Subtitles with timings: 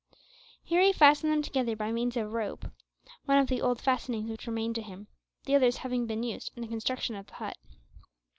[0.63, 2.65] Here he fastened them together by means of a piece of rope
[3.25, 5.05] one of the old fastenings which remained to him,
[5.45, 7.55] the others having been used in the construction of the hut.